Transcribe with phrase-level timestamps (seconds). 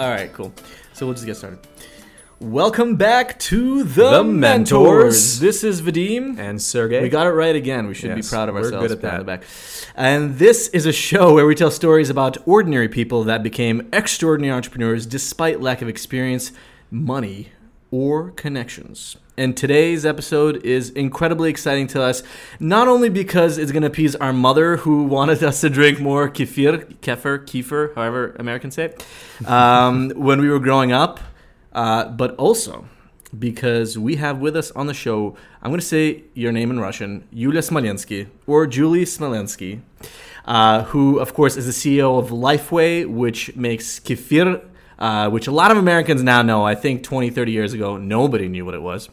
[0.00, 0.50] All right, cool.
[0.94, 1.58] So we'll just get started.
[2.38, 4.80] Welcome back to the, The mentors.
[4.80, 5.40] Mentors.
[5.40, 6.38] This is Vadim.
[6.38, 7.02] And Sergey.
[7.02, 7.86] We got it right again.
[7.86, 8.88] We should be proud of we're ourselves.
[8.88, 9.42] good at pat on that.
[9.42, 9.92] the back.
[9.94, 14.56] And this is a show where we tell stories about ordinary people that became extraordinary
[14.56, 16.50] entrepreneurs despite lack of experience,
[16.90, 17.50] money,
[17.90, 19.16] or connections.
[19.36, 22.22] And today's episode is incredibly exciting to us,
[22.58, 26.28] not only because it's going to appease our mother who wanted us to drink more
[26.28, 29.06] kefir, kefir, kefir, however Americans say it,
[29.48, 31.20] um, when we were growing up,
[31.72, 32.84] uh, but also
[33.38, 36.80] because we have with us on the show, I'm going to say your name in
[36.80, 39.80] Russian, Yulia Smolyansky, or Julie Smolyansky,
[40.44, 44.62] uh, who, of course, is the CEO of Lifeway, which makes kefir,
[45.00, 46.64] uh, which a lot of Americans now know.
[46.64, 49.08] I think 20, 30 years ago, nobody knew what it was.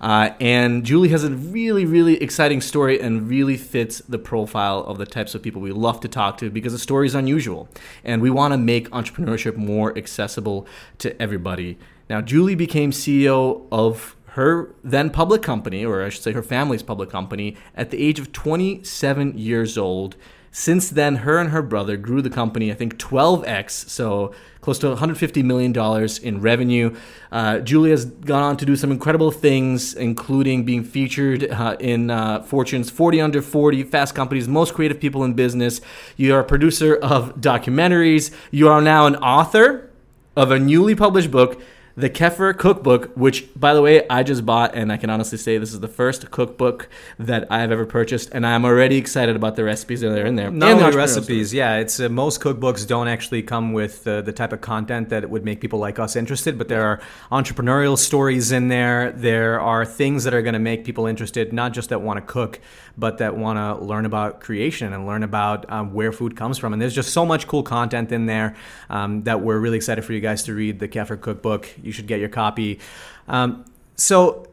[0.00, 4.98] Uh, and Julie has a really, really exciting story and really fits the profile of
[4.98, 7.68] the types of people we love to talk to because the story is unusual.
[8.04, 10.66] And we want to make entrepreneurship more accessible
[10.98, 11.78] to everybody.
[12.10, 16.82] Now, Julie became CEO of her then public company, or I should say her family's
[16.82, 20.16] public company, at the age of 27 years old.
[20.56, 24.86] Since then, her and her brother grew the company, I think 12x, so close to
[24.86, 25.74] $150 million
[26.22, 26.94] in revenue.
[27.32, 32.08] Uh, Julie has gone on to do some incredible things, including being featured uh, in
[32.08, 35.80] uh, Fortune's 40 Under 40, Fast Company's Most Creative People in Business.
[36.16, 38.32] You are a producer of documentaries.
[38.52, 39.90] You are now an author
[40.36, 41.60] of a newly published book,
[41.96, 45.58] The Kefir Cookbook, which, by the way, I just bought, and I can honestly say
[45.58, 46.88] this is the first cookbook
[47.20, 50.50] that I've ever purchased, and I'm already excited about the recipes that are in there.
[50.50, 51.76] Not and the only entrepreneurial recipes, yeah.
[51.76, 55.44] It's uh, most cookbooks don't actually come with uh, the type of content that would
[55.44, 59.12] make people like us interested, but there are entrepreneurial stories in there.
[59.12, 62.22] There are things that are going to make people interested, not just that want to
[62.22, 62.58] cook,
[62.98, 66.72] but that want to learn about creation and learn about um, where food comes from.
[66.72, 68.56] And there's just so much cool content in there
[68.90, 71.68] um, that we're really excited for you guys to read the Kefir Cookbook.
[71.84, 72.80] You should get your copy.
[73.28, 73.64] Um,
[73.96, 74.46] so,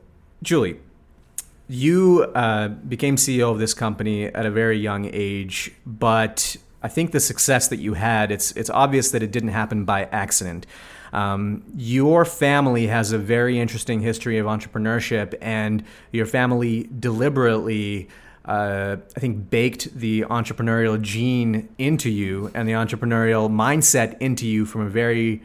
[0.44, 0.80] Julie,
[1.68, 7.12] you uh, became CEO of this company at a very young age, but I think
[7.12, 10.66] the success that you had, it's, it's obvious that it didn't happen by accident.
[11.14, 18.10] Um, your family has a very interesting history of entrepreneurship, and your family deliberately,
[18.46, 24.66] uh, I think, baked the entrepreneurial gene into you and the entrepreneurial mindset into you
[24.66, 25.42] from a very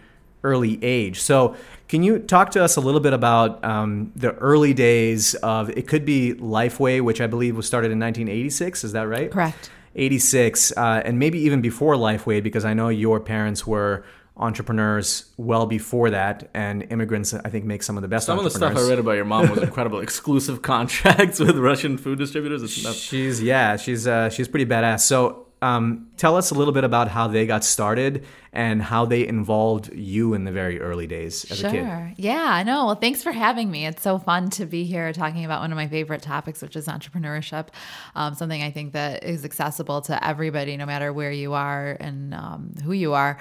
[0.46, 1.20] early age.
[1.20, 1.56] So,
[1.88, 5.86] can you talk to us a little bit about um, the early days of it?
[5.86, 8.84] Could be Lifeway, which I believe was started in 1986.
[8.84, 9.30] Is that right?
[9.30, 9.70] Correct.
[9.96, 14.04] 86, uh, and maybe even before Lifeway, because I know your parents were
[14.36, 18.44] entrepreneurs well before that, and immigrants, I think, make some of the best Some of
[18.44, 18.76] the stuff.
[18.76, 20.00] I read about your mom was incredible.
[20.00, 22.62] Exclusive contracts with Russian food distributors.
[22.62, 22.98] It's nuts.
[22.98, 25.00] She's yeah, she's uh, she's pretty badass.
[25.00, 29.27] So, um, tell us a little bit about how they got started and how they
[29.27, 31.71] involved you in the very early days as sure.
[31.71, 32.15] a kid.
[32.19, 32.87] Yeah, I know.
[32.87, 33.87] Well, thanks for having me.
[33.87, 36.89] It's so fun to be here talking about one of my favorite topics, which is
[36.89, 37.69] entrepreneurship.
[38.15, 42.34] Um, something I think that is accessible to everybody, no matter where you are and
[42.34, 43.38] um, who you are.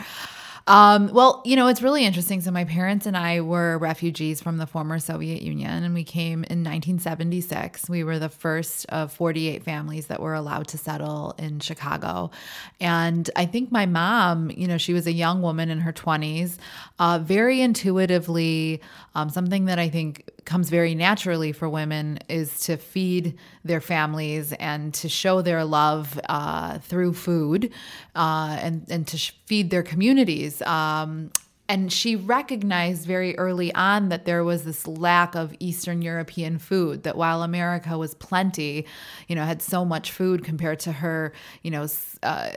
[0.67, 2.41] Um, well, you know, it's really interesting.
[2.41, 6.43] So, my parents and I were refugees from the former Soviet Union, and we came
[6.45, 7.87] in 1976.
[7.87, 12.31] We were the first of 48 families that were allowed to settle in Chicago.
[12.79, 16.57] And I think my mom, you know, she was a young woman in her 20s,
[16.97, 18.81] uh, very intuitively,
[19.13, 24.53] um, something that I think comes very naturally for women is to feed their families
[24.53, 27.71] and to show their love uh, through food
[28.15, 30.61] uh, and, and to sh- feed their communities.
[30.61, 31.31] Um,
[31.67, 37.03] and she recognized very early on that there was this lack of Eastern European food,
[37.03, 38.85] that while America was plenty,
[39.27, 41.33] you know, had so much food compared to her,
[41.63, 41.87] you know,
[42.21, 42.51] uh,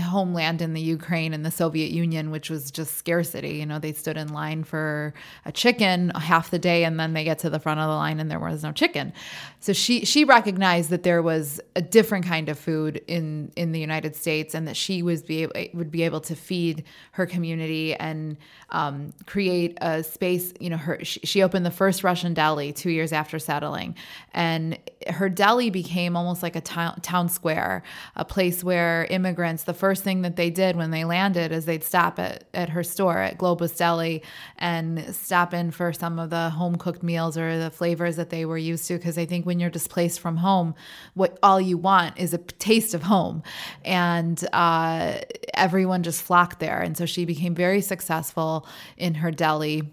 [0.00, 3.56] homeland in the Ukraine and the Soviet Union, which was just scarcity.
[3.56, 7.24] You know, they stood in line for a chicken half the day and then they
[7.24, 9.12] get to the front of the line and there was no chicken.
[9.58, 13.80] So she she recognized that there was a different kind of food in in the
[13.80, 18.27] United States and that she was be would be able to feed her community and
[18.70, 20.52] um, create a space.
[20.60, 23.94] You know, her she, she opened the first Russian deli two years after settling,
[24.34, 24.78] and
[25.08, 27.82] her deli became almost like a town, town square,
[28.16, 29.64] a place where immigrants.
[29.64, 32.82] The first thing that they did when they landed is they'd stop at at her
[32.82, 34.22] store at Globus Deli
[34.58, 38.44] and stop in for some of the home cooked meals or the flavors that they
[38.44, 38.96] were used to.
[38.96, 40.74] Because I think when you're displaced from home,
[41.14, 43.42] what all you want is a taste of home,
[43.84, 45.18] and uh,
[45.54, 46.80] everyone just flocked there.
[46.80, 48.66] And so she became very successful
[48.96, 49.90] in her deli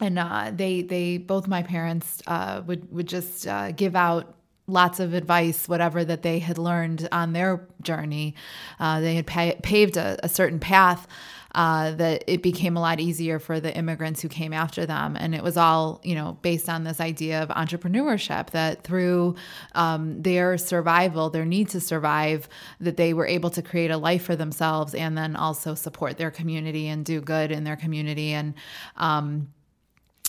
[0.00, 4.34] and uh, they they both my parents uh, would would just uh, give out
[4.68, 8.34] lots of advice, whatever that they had learned on their journey.
[8.78, 11.08] Uh, they had pa- paved a, a certain path
[11.54, 15.16] uh, that it became a lot easier for the immigrants who came after them.
[15.16, 19.34] And it was all, you know, based on this idea of entrepreneurship that through
[19.74, 22.48] um, their survival, their need to survive,
[22.80, 26.30] that they were able to create a life for themselves and then also support their
[26.30, 28.32] community and do good in their community.
[28.32, 28.52] And,
[28.96, 29.48] um,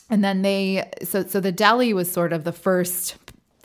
[0.10, 3.16] and then they so so the deli was sort of the first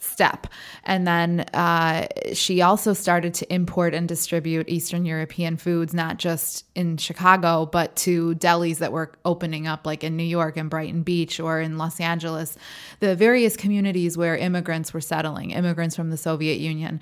[0.04, 0.46] step.
[0.84, 6.64] And then uh, she also started to import and distribute Eastern European foods, not just
[6.74, 11.02] in Chicago, but to delis that were opening up, like in New York and Brighton
[11.02, 12.56] Beach or in Los Angeles,
[13.00, 17.00] the various communities where immigrants were settling, immigrants from the Soviet Union.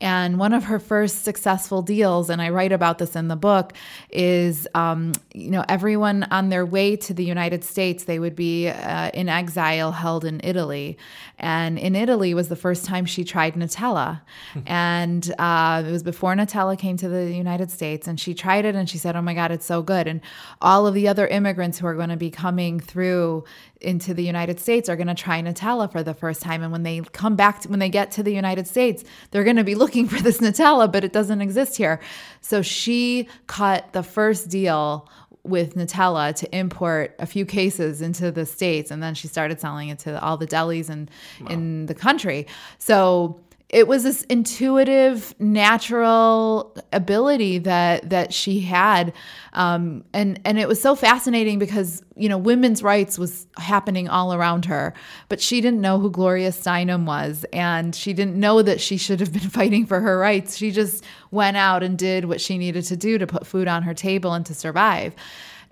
[0.00, 3.72] And one of her first successful deals, and I write about this in the book,
[4.10, 8.68] is um, you know everyone on their way to the United States, they would be
[8.68, 10.98] uh, in exile held in Italy,
[11.38, 14.20] and in Italy was the first time she tried Nutella.
[14.66, 18.08] and uh, it was before Nutella came to the United States.
[18.08, 20.08] And she tried it and she said, Oh my God, it's so good.
[20.08, 20.20] And
[20.60, 23.44] all of the other immigrants who are going to be coming through
[23.80, 26.64] into the United States are going to try Nutella for the first time.
[26.64, 29.56] And when they come back, to, when they get to the United States, they're going
[29.56, 32.00] to be looking for this Nutella, but it doesn't exist here.
[32.40, 35.08] So she cut the first deal
[35.44, 39.88] with Nutella to import a few cases into the states, and then she started selling
[39.88, 41.10] it to all the delis and
[41.40, 41.48] wow.
[41.48, 42.46] in the country.
[42.78, 43.40] So
[43.72, 49.14] it was this intuitive, natural ability that that she had,
[49.54, 54.34] um, and and it was so fascinating because you know women's rights was happening all
[54.34, 54.92] around her,
[55.30, 59.20] but she didn't know who Gloria Steinem was, and she didn't know that she should
[59.20, 60.58] have been fighting for her rights.
[60.58, 63.84] She just went out and did what she needed to do to put food on
[63.84, 65.14] her table and to survive,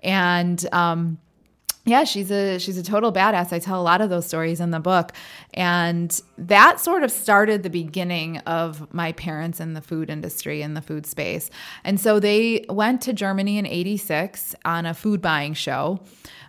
[0.01, 0.65] and.
[0.73, 1.19] Um,
[1.85, 3.51] yeah, she's a she's a total badass.
[3.51, 5.13] I tell a lot of those stories in the book.
[5.53, 10.75] And that sort of started the beginning of my parents in the food industry in
[10.75, 11.49] the food space.
[11.83, 15.99] And so they went to Germany in 86 on a food buying show.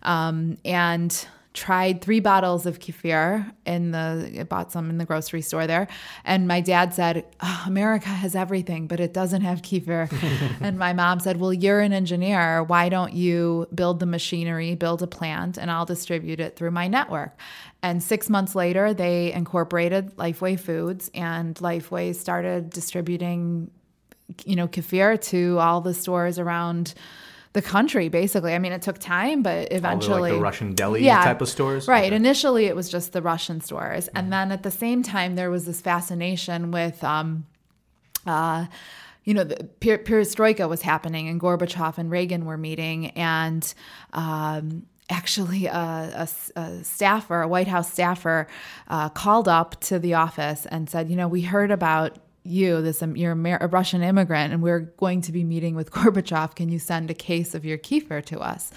[0.02, 5.66] Um, and tried three bottles of kefir in the bought some in the grocery store
[5.66, 5.87] there.
[6.25, 10.10] And my dad said oh, america has everything but it doesn't have kefir.
[10.60, 12.62] And my mom said well you're an engineer.
[12.62, 16.88] Why don't you build the machinery build a plant and i'll distribute it through my
[16.88, 17.38] network?
[17.82, 23.70] And six months later they incorporated lifeway foods and lifeway started distributing
[24.46, 26.94] you know kefir to all the stores around
[27.52, 28.54] the country basically.
[28.54, 31.87] I mean, it took time, but eventually like the Russian deli yeah, type of stores.
[31.88, 32.06] Right.
[32.06, 32.16] Okay.
[32.16, 34.19] Initially, it was just the Russian stores, mm-hmm.
[34.19, 37.02] and then at the same time, there was this fascination with.
[37.04, 37.46] Um,
[38.26, 38.66] uh,
[39.25, 43.72] you know, the perestroika was happening, and Gorbachev and Reagan were meeting, and
[44.12, 46.28] um, actually a, a,
[46.60, 48.48] a, staffer, a White House staffer,
[48.88, 53.02] uh, called up to the office and said, you know, we heard about you, this
[53.02, 56.54] um, you're a, Russian immigrant, and we're going to be meeting with Gorbachev.
[56.54, 58.70] Can you send a case of your kefir to us?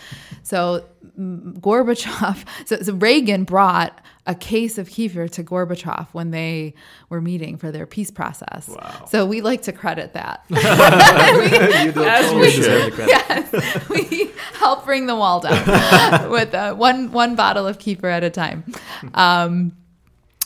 [0.44, 0.85] So
[1.17, 6.73] Gorbachev, so, so, Reagan brought a case of kefir to Gorbachev when they
[7.09, 8.67] were meeting for their peace process.
[8.67, 9.06] Wow.
[9.07, 10.44] So we like to credit that.
[10.50, 10.61] we, we,
[13.07, 18.23] yes, we help bring the wall down with uh, one one bottle of kefir at
[18.23, 18.63] a time.
[19.13, 19.73] Um,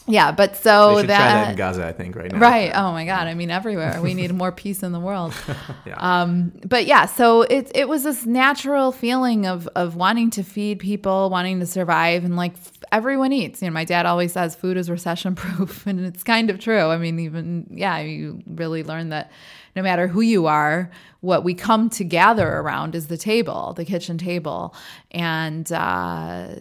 [0.09, 2.39] yeah, but so they that, that, in Gaza, I think, right now.
[2.39, 2.71] Right.
[2.73, 3.27] Oh my God.
[3.27, 4.01] I mean, everywhere.
[4.01, 5.33] We need more peace in the world.
[5.85, 5.95] yeah.
[5.97, 10.79] Um, but yeah, so it it was this natural feeling of of wanting to feed
[10.79, 12.55] people, wanting to survive, and like
[12.91, 13.61] everyone eats.
[13.61, 16.87] You know, my dad always says food is recession proof, and it's kind of true.
[16.87, 19.31] I mean, even yeah, you really learn that
[19.75, 20.89] no matter who you are,
[21.21, 24.73] what we come to gather around is the table, the kitchen table,
[25.11, 25.71] and.
[25.71, 26.55] Uh,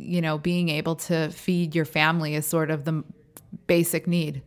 [0.00, 3.04] you know, being able to feed your family is sort of the
[3.66, 4.42] basic need.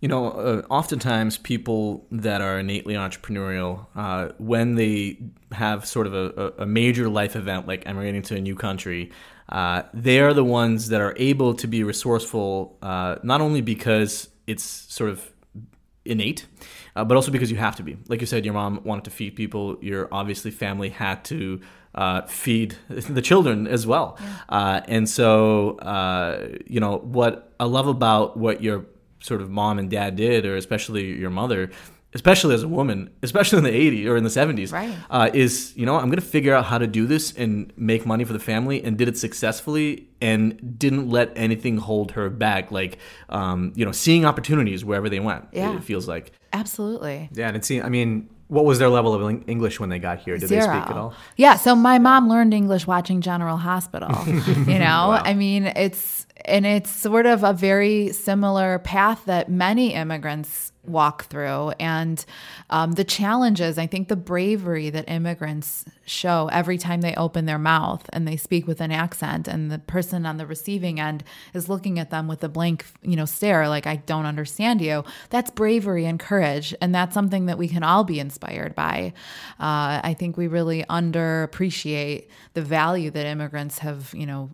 [0.00, 5.18] You know, uh, oftentimes people that are innately entrepreneurial, uh, when they
[5.52, 9.10] have sort of a, a, major life event like emigrating to a new country,
[9.48, 14.28] uh, they are the ones that are able to be resourceful, uh, not only because
[14.46, 15.32] it's sort of
[16.04, 16.46] innate,
[16.96, 17.96] uh, but also because you have to be.
[18.08, 19.78] Like you said, your mom wanted to feed people.
[19.80, 21.60] Your obviously family had to
[21.94, 24.18] uh, feed the children as well.
[24.20, 24.36] Yeah.
[24.48, 28.86] Uh, and so, uh, you know, what I love about what your
[29.20, 31.70] sort of mom and dad did, or especially your mother,
[32.14, 34.94] especially as a woman, especially in the 80s or in the 70s, right.
[35.10, 38.06] uh, is, you know, I'm going to figure out how to do this and make
[38.06, 42.70] money for the family and did it successfully and didn't let anything hold her back.
[42.70, 42.98] Like,
[43.30, 45.76] um, you know, seeing opportunities wherever they went, yeah.
[45.76, 46.32] it feels like.
[46.52, 47.30] Absolutely.
[47.32, 47.48] Yeah.
[47.48, 50.36] And it's, I mean, what was their level of English when they got here?
[50.36, 50.66] Did Zero.
[50.66, 51.14] they speak at all?
[51.36, 54.10] Yeah, so my mom learned English watching General Hospital.
[54.26, 55.22] you know, wow.
[55.24, 61.24] I mean, it's and it's sort of a very similar path that many immigrants walk
[61.26, 61.70] through.
[61.80, 62.24] And
[62.70, 67.58] um, the challenges i think the bravery that immigrants show every time they open their
[67.58, 71.22] mouth and they speak with an accent and the person on the receiving end
[71.52, 75.04] is looking at them with a blank you know stare like i don't understand you
[75.30, 76.74] that's bravery and courage.
[76.80, 79.12] And that's something that we can all be inspired by.
[79.60, 84.50] Uh, i think we really underappreciate the value that immigrants have you know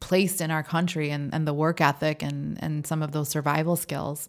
[0.00, 3.76] placed in our country and, and the work ethic and, and some of those survival
[3.76, 4.28] skills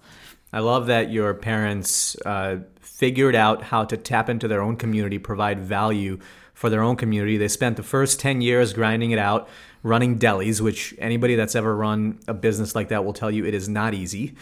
[0.53, 5.17] I love that your parents uh, figured out how to tap into their own community,
[5.19, 6.19] provide value
[6.53, 7.37] for their own community.
[7.37, 9.47] They spent the first 10 years grinding it out,
[9.83, 13.53] running delis, which anybody that's ever run a business like that will tell you it
[13.53, 14.35] is not easy.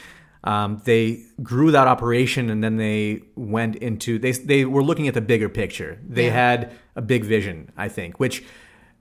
[0.43, 5.15] Um, they grew that operation and then they went into they, they were looking at
[5.15, 6.33] the bigger picture they Yeah.
[6.33, 8.43] had a big vision i think which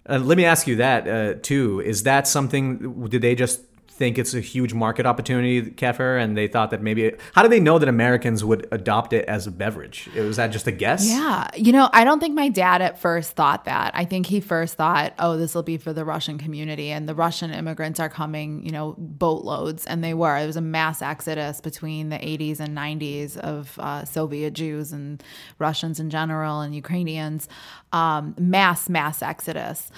[0.08, 3.60] uh, let me ask you that uh, too is that something did they just
[3.96, 7.60] think it's a huge market opportunity kefir and they thought that maybe how do they
[7.60, 11.48] know that americans would adopt it as a beverage was that just a guess Yeah.
[11.56, 13.92] You know, I don't think my dad at first thought that.
[13.94, 17.14] I think he first thought, oh, this will be for the Russian community and the
[17.14, 19.86] Russian immigrants are coming, you know, boatloads.
[19.86, 20.36] And they were.
[20.36, 25.22] It was a mass exodus between the 80s and 90s of uh, Soviet Jews and
[25.58, 27.48] Russians in general and Ukrainians.
[27.92, 29.90] Um, mass, mass exodus.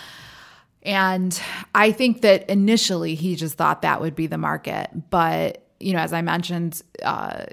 [0.87, 1.39] And
[1.75, 4.89] I think that initially he just thought that would be the market.
[5.11, 7.45] But, you know, as I mentioned, uh,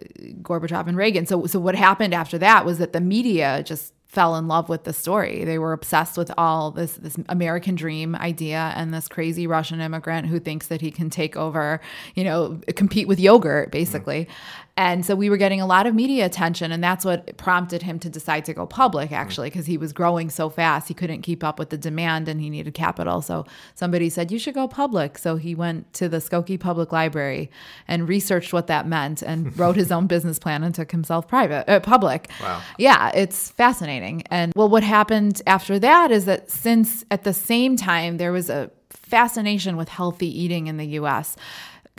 [0.43, 1.25] Gorbachev and Reagan.
[1.25, 4.83] So, so what happened after that was that the media just fell in love with
[4.83, 5.43] the story.
[5.43, 10.27] They were obsessed with all this this American dream idea and this crazy Russian immigrant
[10.27, 11.81] who thinks that he can take over,
[12.13, 14.27] you know, compete with yogurt basically.
[14.75, 17.99] And so we were getting a lot of media attention and that's what prompted him
[17.99, 21.43] to decide to go public actually because he was growing so fast he couldn't keep
[21.43, 23.21] up with the demand and he needed capital.
[23.21, 25.19] So somebody said you should go public.
[25.19, 27.51] So he went to the Skokie Public Library
[27.87, 31.69] and researched what that meant and wrote his own business plan and took himself private
[31.69, 32.29] uh, public.
[32.41, 32.61] Wow.
[32.79, 34.23] Yeah, it's fascinating.
[34.31, 38.49] And well, what happened after that is that since at the same time there was
[38.49, 41.35] a fascination with healthy eating in the US,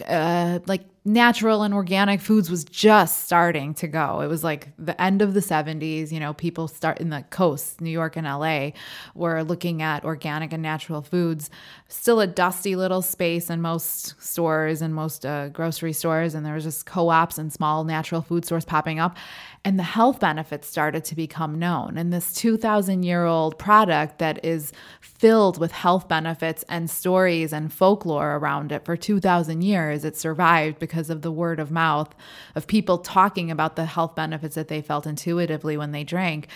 [0.07, 4.21] uh, like natural and organic foods was just starting to go.
[4.21, 7.81] It was like the end of the 70s, you know, people start in the coast,
[7.81, 8.71] New York and LA,
[9.15, 11.51] were looking at organic and natural foods.
[11.89, 16.55] Still a dusty little space in most stores and most uh, grocery stores, and there
[16.55, 19.17] was just co-ops and small natural food stores popping up.
[19.67, 21.97] And the health benefits started to become known.
[21.97, 27.73] And this 2,000 year old product that is filled with health benefits and stories and
[27.73, 32.15] folklore around it for 2,000 years, it survived because of the word of mouth
[32.55, 36.49] of people talking about the health benefits that they felt intuitively when they drank.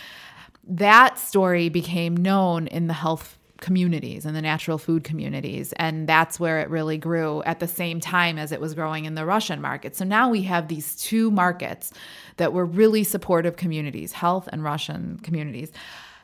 [0.65, 5.73] That story became known in the health communities and the natural food communities.
[5.75, 9.15] And that's where it really grew at the same time as it was growing in
[9.15, 9.97] the Russian market.
[9.97, 11.93] So now we have these two markets
[12.37, 15.73] that were really supportive communities, health and Russian communities.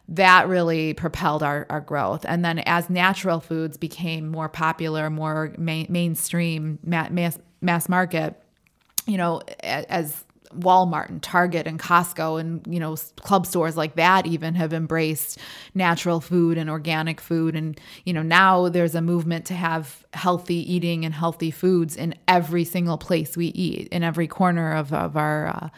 [0.09, 2.27] That really propelled our, our growth.
[2.29, 8.41] And then as natural foods became more popular, more main, mainstream, ma- mass, mass market,
[9.07, 10.24] you know, as
[10.61, 15.39] Walmart and Target and Costco and you know club stores like that even have embraced
[15.75, 17.55] natural food and organic food.
[17.55, 22.15] And you know now there's a movement to have healthy eating and healthy foods in
[22.29, 25.69] every single place we eat in every corner of, of our uh,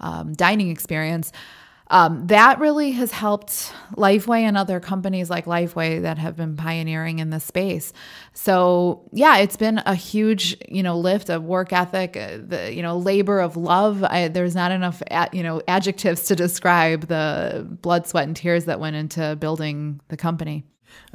[0.00, 1.32] um, dining experience
[1.90, 7.18] um, that really has helped Lifeway and other companies like Lifeway that have been pioneering
[7.18, 7.92] in this space.
[8.34, 12.82] So yeah, it's been a huge you know lift of work ethic, uh, the you
[12.82, 14.04] know labor of love.
[14.04, 15.02] I, there's not enough
[15.32, 20.16] you know adjectives to describe the blood, sweat, and tears that went into building the
[20.16, 20.64] company.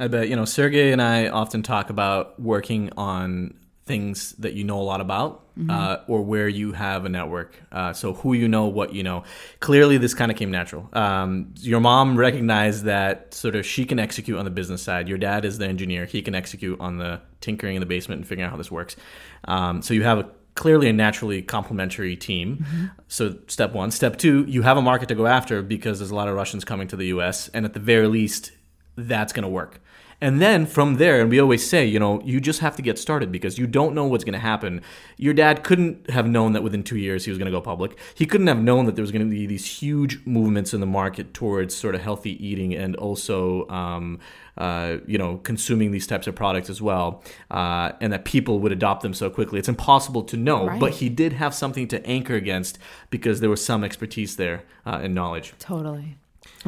[0.00, 3.54] I bet you know Sergey and I often talk about working on
[3.86, 7.60] things that you know a lot about uh, or where you have a network.
[7.70, 9.24] Uh, so who you know, what you know.
[9.60, 10.88] Clearly, this kind of came natural.
[10.92, 15.08] Um, your mom recognized that sort of she can execute on the business side.
[15.08, 18.28] Your dad is the engineer; he can execute on the tinkering in the basement and
[18.28, 18.96] figuring out how this works.
[19.44, 22.64] Um, so you have a clearly a naturally complementary team.
[23.08, 26.14] So step one, step two, you have a market to go after because there's a
[26.14, 27.48] lot of Russians coming to the U.S.
[27.48, 28.52] and at the very least,
[28.96, 29.80] that's going to work.
[30.24, 32.98] And then from there, and we always say, you know, you just have to get
[32.98, 34.80] started because you don't know what's going to happen.
[35.18, 37.98] Your dad couldn't have known that within two years he was going to go public.
[38.14, 40.86] He couldn't have known that there was going to be these huge movements in the
[40.86, 44.18] market towards sort of healthy eating and also, um,
[44.56, 48.72] uh, you know, consuming these types of products as well, uh, and that people would
[48.72, 49.58] adopt them so quickly.
[49.58, 50.80] It's impossible to know, Right.
[50.80, 52.78] but he did have something to anchor against
[53.10, 55.52] because there was some expertise there uh, and knowledge.
[55.58, 56.16] Totally.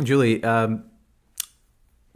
[0.03, 0.85] Julie, um,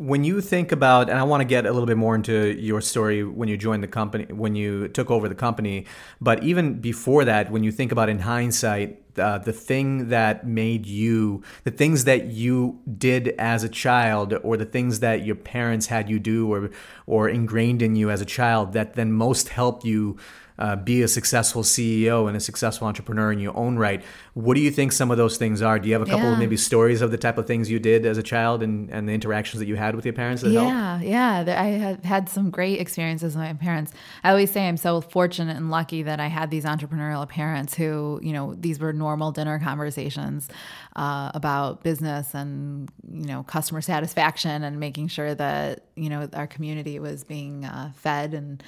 [0.00, 2.80] When you think about, and I want to get a little bit more into your
[2.80, 5.84] story when you joined the company, when you took over the company,
[6.22, 10.86] but even before that, when you think about in hindsight, uh, the thing that made
[10.86, 15.88] you, the things that you did as a child, or the things that your parents
[15.88, 16.70] had you do, or
[17.06, 20.16] or ingrained in you as a child, that then most helped you
[20.60, 24.02] uh, be a successful CEO and a successful entrepreneur in your own right.
[24.34, 25.78] What do you think some of those things are?
[25.78, 26.32] Do you have a couple Yeah.
[26.34, 29.08] of maybe stories of the type of things you did as a child and, and
[29.08, 30.70] the interactions that you had with your parents that helped?
[30.70, 31.00] Yeah,
[31.46, 31.60] yeah.
[31.60, 33.92] I had had some great experiences with my parents.
[34.22, 38.20] I always say I'm so fortunate and lucky that I had these entrepreneurial parents who,
[38.22, 40.48] you know, these were normal dinner conversations
[40.96, 46.46] uh, about business and, you know, customer satisfaction and making sure that, you know, our
[46.46, 48.34] community was being uh, fed.
[48.34, 48.62] And,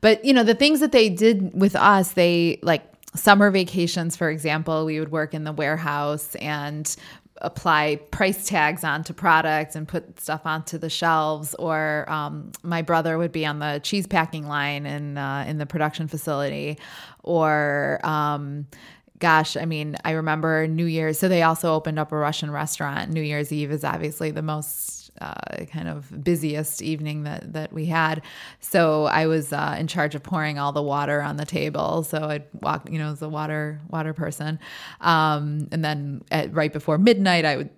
[0.00, 2.82] but, you know, the things that they did with us, they like,
[3.14, 6.96] Summer vacations, for example, we would work in the warehouse and
[7.42, 11.54] apply price tags onto products and put stuff onto the shelves.
[11.58, 15.66] Or um, my brother would be on the cheese packing line in uh, in the
[15.66, 16.78] production facility,
[17.22, 18.66] or um,
[19.18, 21.18] gosh, I mean, I remember New Year's.
[21.18, 23.10] So they also opened up a Russian restaurant.
[23.10, 27.86] New Year's Eve is obviously the most uh, kind of busiest evening that that we
[27.86, 28.22] had.
[28.60, 32.02] So I was uh, in charge of pouring all the water on the table.
[32.02, 34.58] So I'd walk, you know, as a water water person,
[35.00, 37.70] um, and then at, right before midnight, I would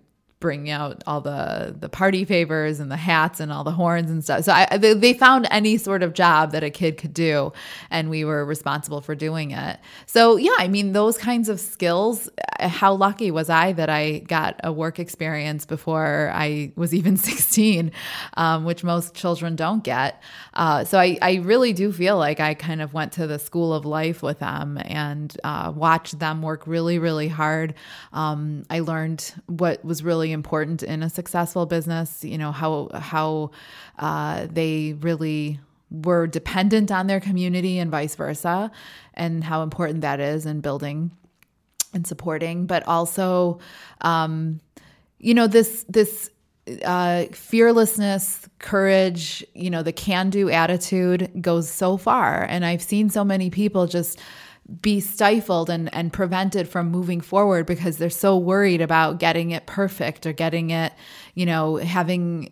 [0.44, 4.22] bring out all the the party favors and the hats and all the horns and
[4.22, 4.44] stuff.
[4.44, 7.50] So I, they, they found any sort of job that a kid could do,
[7.90, 9.80] and we were responsible for doing it.
[10.04, 12.28] So yeah, I mean those kinds of skills.
[12.60, 17.90] How lucky was I that I got a work experience before I was even 16,
[18.36, 20.22] um, which most children don't get.
[20.52, 23.72] Uh, so I, I really do feel like I kind of went to the school
[23.72, 27.72] of life with them and uh, watched them work really, really hard.
[28.12, 32.22] Um, I learned what was really important in a successful business.
[32.22, 33.52] You know how how
[33.98, 35.60] uh, they really
[35.90, 38.70] were dependent on their community and vice versa,
[39.14, 41.10] and how important that is in building
[41.94, 42.66] and supporting.
[42.66, 43.60] But also,
[44.02, 44.60] um,
[45.18, 46.28] you know this this
[46.84, 52.44] uh, fearlessness, courage, you know, the can do attitude goes so far.
[52.44, 54.18] And I've seen so many people just
[54.80, 59.66] be stifled and, and prevented from moving forward because they're so worried about getting it
[59.66, 60.92] perfect or getting it,
[61.34, 62.50] you know, having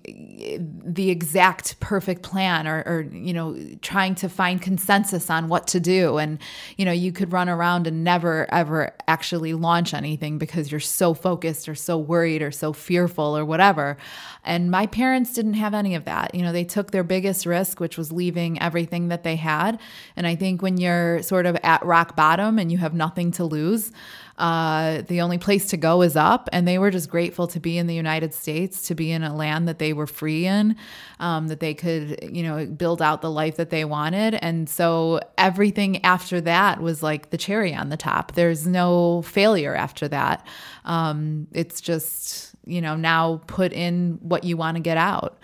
[0.85, 5.81] the exact perfect plan or, or, you know, trying to find consensus on what to
[5.81, 6.19] do.
[6.19, 6.39] And,
[6.77, 11.15] you know, you could run around and never, ever actually launch anything because you're so
[11.15, 13.97] focused or so worried or so fearful or whatever.
[14.45, 16.35] And my parents didn't have any of that.
[16.35, 19.81] You know, they took their biggest risk, which was leaving everything that they had.
[20.17, 23.45] And I think when you're sort of at rock bottom and you have nothing to
[23.45, 23.93] lose,
[24.39, 26.49] uh, the only place to go is up.
[26.53, 29.35] And they were just grateful to be in the United States, to be in a
[29.35, 30.77] land that they were free in,
[31.21, 34.35] um, that they could, you know, build out the life that they wanted.
[34.35, 38.33] And so everything after that was like the cherry on the top.
[38.33, 40.47] There's no failure after that.
[40.85, 45.39] Um, it's just, you know, now put in what you want to get out.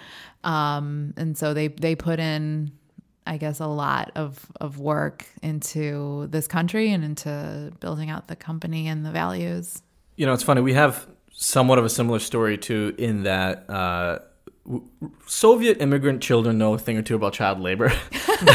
[0.44, 2.72] Um, and so they, they put in,
[3.28, 8.36] I guess, a lot of, of work into this country and into building out the
[8.36, 9.82] company and the values.
[10.16, 10.62] You know, it's funny.
[10.62, 14.18] We have somewhat of a similar story too, in that uh,
[14.64, 14.88] w-
[15.26, 17.92] Soviet immigrant children know a thing or two about child labor,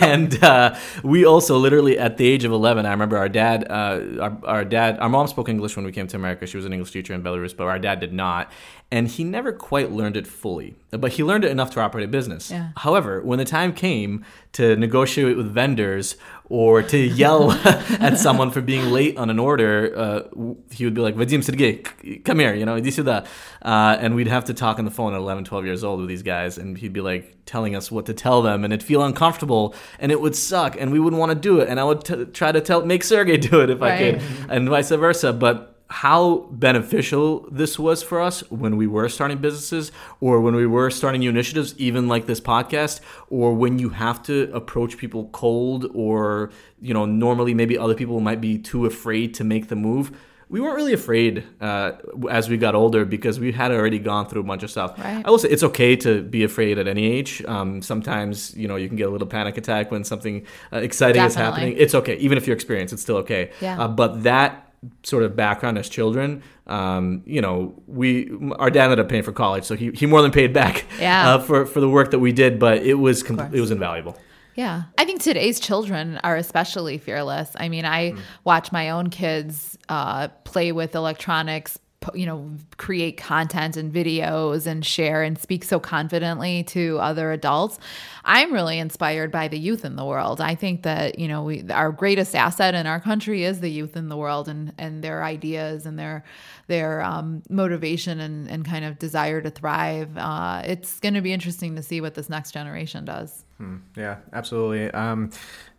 [0.00, 2.86] and uh, we also literally at the age of eleven.
[2.86, 6.06] I remember our dad, uh, our, our dad, our mom spoke English when we came
[6.08, 6.46] to America.
[6.46, 8.52] She was an English teacher in Belarus, but our dad did not,
[8.91, 10.75] and he never quite learned it fully.
[10.89, 12.49] But he learned it enough to operate a business.
[12.49, 12.69] Yeah.
[12.77, 16.15] However, when the time came to negotiate with vendors
[16.49, 17.51] or to yell
[17.99, 21.43] at someone for being late on an order, uh, w- he would be like, Vadim
[21.43, 23.27] Sergey, c- come here, you know, iди сюда.
[23.61, 26.09] Uh, and we'd have to talk on the phone at 11, 12 years old with
[26.09, 26.57] these guys.
[26.57, 28.63] And he'd be like telling us what to tell them.
[28.63, 30.75] And it'd feel uncomfortable and it would suck.
[30.79, 31.69] And we wouldn't want to do it.
[31.69, 34.19] And I would t- try to tell, make Sergey do it if I Right.
[34.19, 35.31] could, and vice versa.
[35.31, 40.66] But how beneficial this was for us when we were starting businesses or when we
[40.66, 42.98] were starting new initiatives, even like this podcast,
[43.30, 48.18] or when you have to approach people cold or, you know, normally maybe other people
[48.18, 50.10] might be too afraid to make the move.
[50.48, 51.92] We weren't really afraid uh,
[52.28, 54.98] as we got older because we had already gone through a bunch of stuff.
[54.98, 55.24] Right.
[55.24, 57.42] I will say it's okay to be afraid at any age.
[57.46, 61.22] Um, sometimes, you know, you can get a little panic attack when something uh, exciting
[61.22, 61.76] is happening.
[61.78, 62.16] It's okay.
[62.16, 63.52] Even if you're experienced, it's still okay.
[63.60, 63.80] Yeah.
[63.80, 64.63] Uh, but that
[65.02, 69.32] sort of background as children, um, you know, we our dad ended up paying for
[69.32, 71.34] college, so he, he more than paid back Yeah.
[71.34, 72.58] uh, for for the work that we did.
[72.58, 74.16] But it was com- it was invaluable.
[74.56, 74.84] Yeah.
[74.96, 77.50] I think today's children are especially fearless.
[77.56, 81.76] I mean, I watch my own kids uh, play with electronics,
[82.14, 87.78] you know create content and videos and share and speak so confidently to other adults
[88.24, 90.40] i'm really inspired by the youth in the world.
[90.40, 93.96] I think that you know we our greatest asset in our country is the youth
[93.96, 96.24] in the world and and their ideas and their
[96.66, 100.16] their um, motivation and, and kind of desire to thrive.
[100.16, 103.44] Uh, it's going to be interesting to see what this next generation does.
[103.58, 103.76] Hmm.
[103.96, 104.90] yeah absolutely.
[104.90, 105.30] Um,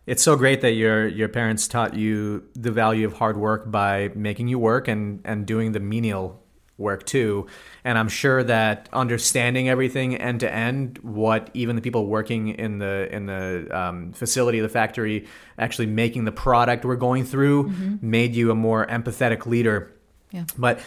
[0.06, 4.10] it's so great that your your parents taught you the value of hard work by
[4.14, 6.42] making you work and and doing the menial
[6.78, 7.46] work too.
[7.84, 12.78] And I'm sure that understanding everything end to end, what even the people working in
[12.78, 15.26] the in the um, facility, the factory,
[15.58, 17.96] actually making the product we're going through, mm-hmm.
[18.00, 19.92] made you a more empathetic leader.
[20.30, 20.44] Yeah.
[20.58, 20.80] But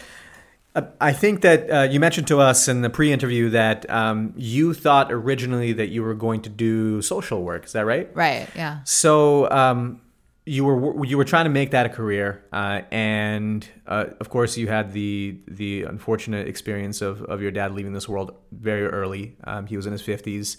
[0.74, 5.10] I think that uh, you mentioned to us in the pre-interview that um, you thought
[5.10, 7.64] originally that you were going to do social work.
[7.64, 8.08] Is that right?
[8.14, 8.48] Right.
[8.54, 8.78] Yeah.
[8.84, 10.00] So um,
[10.46, 14.56] you were you were trying to make that a career, uh, and uh, of course
[14.56, 19.36] you had the the unfortunate experience of, of your dad leaving this world very early.
[19.44, 20.56] Um, he was in his fifties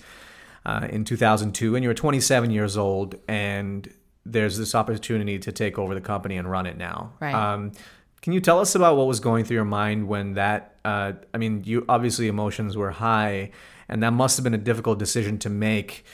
[0.66, 3.92] uh, in 2002, and you were 27 years old, and
[4.26, 7.14] there's this opportunity to take over the company and run it now.
[7.20, 7.34] Right.
[8.22, 10.76] Can you tell us about what was going through your mind when that?
[10.86, 13.52] Uh, I mean, you obviously emotions were high,
[13.90, 16.06] and that must have been a difficult decision to make.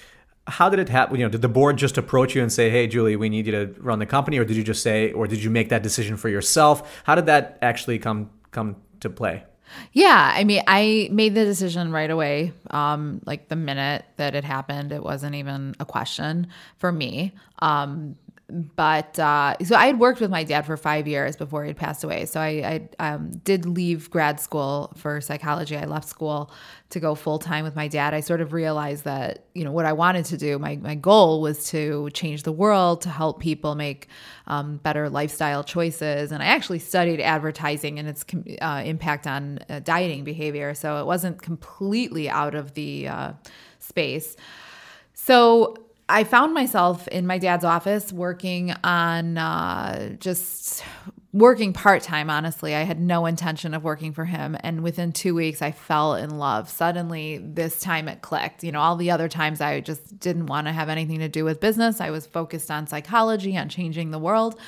[0.48, 1.18] How did it happen?
[1.18, 3.52] You know, did the board just approach you and say, "Hey, Julie, we need you
[3.52, 6.16] to run the company," or did you just say, or did you make that decision
[6.16, 7.02] for yourself?
[7.04, 9.44] How did that actually come come to play?
[9.92, 12.54] Yeah, I mean, I made the decision right away.
[12.72, 17.34] Um, like the minute that it happened, it wasn't even a question for me.
[17.60, 18.16] Um,
[18.50, 21.76] but uh, so I had worked with my dad for five years before he had
[21.76, 22.26] passed away.
[22.26, 25.76] So I, I um, did leave grad school for psychology.
[25.76, 26.50] I left school
[26.92, 28.14] to go full time with my dad.
[28.14, 30.58] I sort of realized that you know what I wanted to do.
[30.60, 34.08] My my goal was to change the world, to help people make
[34.48, 36.32] um, better lifestyle choices.
[36.32, 38.24] And I actually studied advertising and its
[38.62, 40.74] uh, impact on uh, dieting behavior.
[40.74, 43.34] So it wasn't completely out of the uh,
[43.80, 44.38] space.
[45.14, 45.76] So
[46.10, 50.84] I found myself in my dad's office working on uh, just
[51.34, 52.74] working part time, honestly.
[52.74, 54.56] I had no intention of working for him.
[54.62, 56.70] And within two weeks, I fell in love.
[56.70, 58.64] Suddenly, this time it clicked.
[58.64, 61.44] You know, all the other times I just didn't want to have anything to do
[61.44, 62.00] with business.
[62.00, 64.60] I was focused on psychology, on changing the world.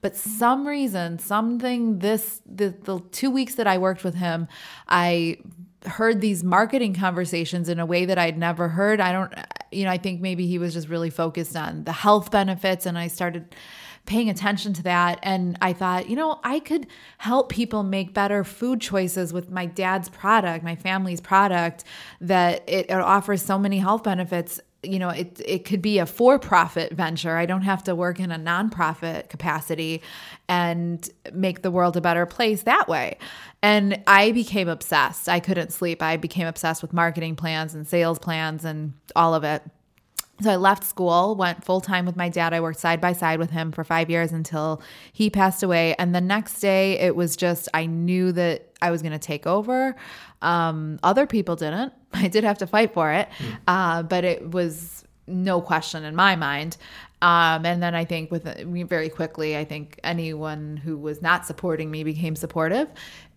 [0.00, 4.48] But some reason, something this, the, the two weeks that I worked with him,
[4.86, 5.38] I
[5.86, 9.00] heard these marketing conversations in a way that I'd never heard.
[9.00, 9.32] I don't,
[9.70, 12.86] you know, I think maybe he was just really focused on the health benefits.
[12.86, 13.54] And I started
[14.06, 15.18] paying attention to that.
[15.22, 16.86] And I thought, you know, I could
[17.18, 21.84] help people make better food choices with my dad's product, my family's product,
[22.20, 26.92] that it, offers so many health benefits you know it it could be a for-profit
[26.92, 27.36] venture.
[27.36, 30.02] I don't have to work in a nonprofit capacity
[30.48, 33.18] and make the world a better place that way.
[33.62, 35.28] And i became obsessed.
[35.28, 36.02] I couldn't sleep.
[36.02, 39.62] I became obsessed with marketing plans and sales plans and all of it
[40.42, 42.52] so I left school, went full time with my dad.
[42.52, 45.94] I worked side by side with him for five years until he passed away.
[45.98, 49.46] And the next day, it was just, I knew that I was going to take
[49.46, 49.94] over.
[50.42, 51.92] Um, other people didn't.
[52.12, 53.58] I did have to fight for it, mm.
[53.68, 56.76] uh, but it was no question in my mind.
[57.22, 58.44] Um, and then I think with
[58.88, 62.88] very quickly, I think anyone who was not supporting me became supportive.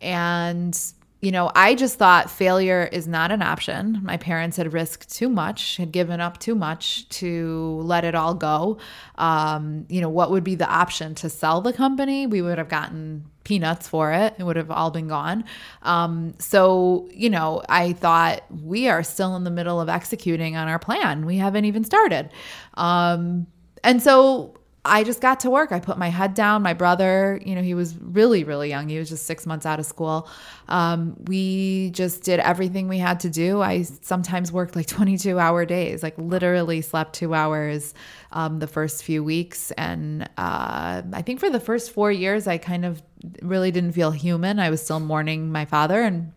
[0.02, 0.78] And
[1.20, 4.02] you know, I just thought failure is not an option.
[4.04, 8.36] My parents had risked too much, had given up too much to let it all
[8.36, 8.78] go.
[9.16, 12.28] Um, you know, what would be the option to sell the company?
[12.28, 14.36] We would have gotten peanuts for it.
[14.38, 15.44] It would have all been gone.
[15.82, 20.68] Um, so, you know, I thought we are still in the middle of executing on
[20.68, 21.26] our plan.
[21.26, 22.30] We haven't even started.
[22.76, 23.48] Um,
[23.84, 24.54] and so
[24.86, 25.72] I just got to work.
[25.72, 26.62] I put my head down.
[26.62, 28.88] My brother, you know, he was really, really young.
[28.88, 30.30] He was just six months out of school.
[30.70, 33.62] Um, we just did everything we had to do.
[33.62, 37.94] I sometimes worked like 22 hour days, like literally slept two hours
[38.32, 39.72] um, the first few weeks.
[39.72, 43.02] And uh, I think for the first four years, I kind of
[43.42, 44.60] really didn't feel human.
[44.60, 46.02] I was still mourning my father.
[46.02, 46.32] And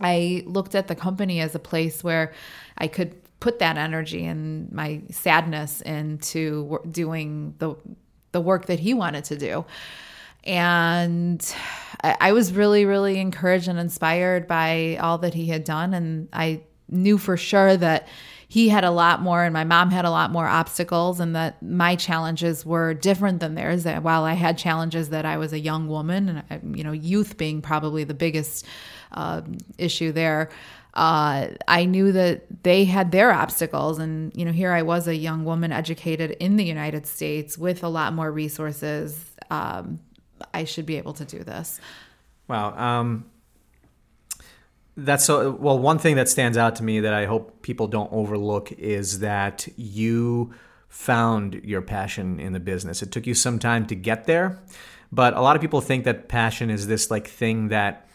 [0.00, 2.32] I looked at the company as a place where
[2.78, 7.76] I could put that energy and my sadness into doing the
[8.32, 9.64] the work that he wanted to do.
[10.42, 11.54] And
[12.02, 15.94] I was really, really encouraged and inspired by all that he had done.
[15.94, 18.08] And I knew for sure that
[18.46, 21.62] he had a lot more and my mom had a lot more obstacles and that
[21.62, 25.58] my challenges were different than theirs that while i had challenges that i was a
[25.58, 28.66] young woman and you know youth being probably the biggest
[29.12, 29.40] uh,
[29.78, 30.50] issue there
[30.94, 33.98] uh, I knew that they had their obstacles.
[33.98, 37.82] And, you know, here I was a young woman educated in the United States with
[37.82, 39.18] a lot more resources.
[39.50, 40.00] Um,
[40.52, 41.80] I should be able to do this.
[42.46, 42.76] Wow.
[42.76, 43.26] Um,
[44.96, 45.78] that's so well.
[45.78, 49.66] One thing that stands out to me that I hope people don't overlook is that
[49.76, 50.54] you
[50.88, 53.02] found your passion in the business.
[53.02, 54.62] It took you some time to get there,
[55.10, 58.06] but a lot of people think that passion is this like thing that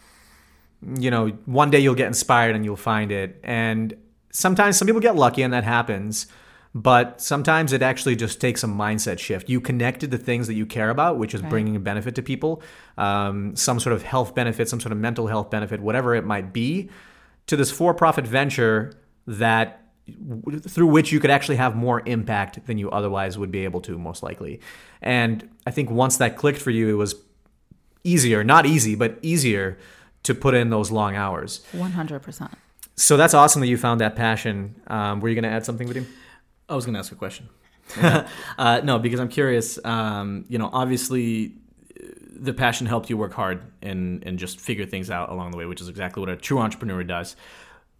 [0.97, 3.39] you know one day you'll get inspired and you'll find it.
[3.43, 3.95] And
[4.31, 6.27] sometimes some people get lucky and that happens
[6.75, 9.49] but sometimes it actually just takes a mindset shift.
[9.49, 11.49] You connected the things that you care about, which is Right.
[11.49, 12.61] bringing a benefit to people,
[12.97, 16.53] um, some sort of health benefit, some sort of mental health benefit, whatever it might
[16.53, 16.89] be,
[17.47, 18.93] to this for-profit venture
[19.25, 19.81] that
[20.67, 23.97] through which you could actually have more impact than you otherwise would be able to,
[23.97, 24.59] most likely.
[25.01, 27.15] And I think once that clicked for you, it was
[28.03, 29.77] easier, not easy, but easier
[30.23, 31.65] to put in those long hours.
[31.73, 32.51] 100%.
[32.95, 34.75] So that's awesome that you found that passion.
[34.87, 36.05] Um, were you going to add something, Vadim?
[36.67, 37.49] I was going to ask a question.
[38.57, 39.83] uh, no, because I'm curious.
[39.83, 41.55] Um, you know, obviously,
[41.99, 45.57] uh, the passion helped you work hard and and just figure things out along the
[45.57, 47.35] way, which is exactly what a true entrepreneur does.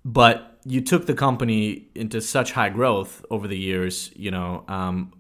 [0.06, 4.12] But you took the company into such high growth over the years.
[4.16, 5.14] You know, um,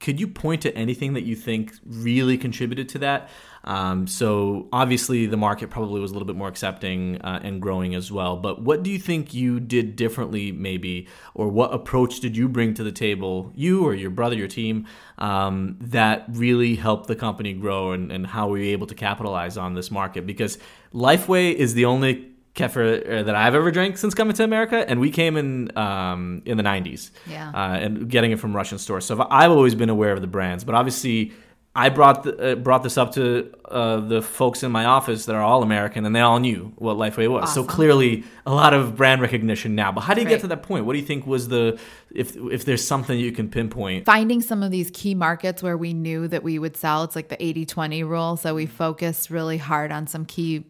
[0.00, 3.28] could you point to anything that you think really contributed to that?
[3.66, 7.94] Um, so obviously the market probably was a little bit more accepting uh, and growing
[7.96, 8.36] as well.
[8.36, 12.74] But what do you think you did differently, maybe, or what approach did you bring
[12.74, 14.86] to the table, you or your brother, your team,
[15.18, 19.56] um, that really helped the company grow, and, and how were you able to capitalize
[19.56, 20.26] on this market?
[20.26, 20.58] Because
[20.94, 25.00] Lifeway is the only kefir uh, that I've ever drank since coming to America, and
[25.00, 27.50] we came in um, in the '90s, Yeah.
[27.50, 29.04] uh, and getting it from Russian stores.
[29.04, 31.32] So I've always been aware of the brands, but obviously.
[31.76, 35.36] I brought the, uh, brought this up to uh, the folks in my office that
[35.36, 37.52] are all American, and they all knew what Lifeway was.
[37.52, 39.92] So clearly, a lot of brand recognition now.
[39.92, 40.86] But how do you get to that point?
[40.86, 41.78] What do you think was the
[42.14, 44.06] if if there's something you can pinpoint?
[44.06, 47.28] finding some of these key markets where we knew that we would sell it's like
[47.28, 50.64] the 80-20 rule so we focused really hard on some key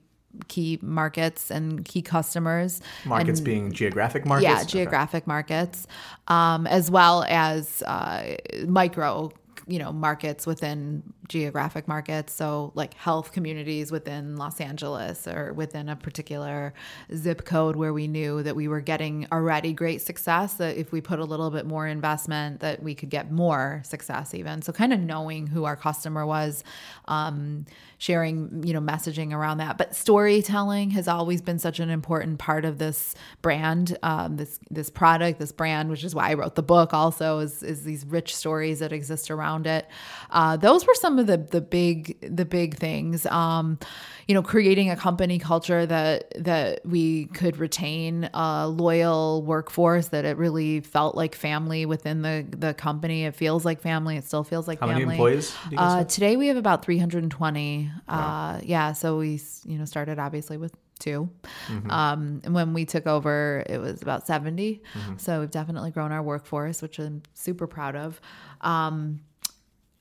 [0.49, 4.45] key markets and key customers Markets and- being geographic markets?
[4.51, 4.67] yeah Okay.
[4.67, 5.87] geographic markets
[6.29, 9.31] um, as well as uh, micro
[9.67, 12.33] you know markets within geographic markets.
[12.33, 16.75] So like health communities within los angeles or within a particular
[17.15, 21.01] zip code where we knew that we were getting already great success that if we
[21.01, 24.63] put a little bit more investment that we could get more success even.
[24.63, 26.65] So kind of knowing who our customer was
[27.07, 27.67] um,
[27.99, 29.79] sharing you know messaging around that.
[29.79, 34.91] But storytelling has always been such an important part of this brand um, this this
[34.91, 38.35] product this brand which is why i wrote the book also is, is these rich
[38.35, 39.87] stories that exist around it.
[40.31, 43.79] Uh, those were some of the the big the big things um,
[44.27, 50.25] you know creating a company culture that that we could retain a loyal workforce that
[50.25, 54.45] it really felt like family within the the company it feels like family it still
[54.45, 55.51] feels like How family How many employees?
[55.51, 57.91] Do you guys uh, today we have about 320.
[58.09, 61.29] Uh, yeah, so we you know started obviously with 2
[61.67, 61.91] Mm-hmm.
[61.91, 64.83] Um, and when we took over, it was about 70.
[65.17, 68.21] So we've definitely grown our workforce, which I'm super proud of.
[68.61, 69.21] Um,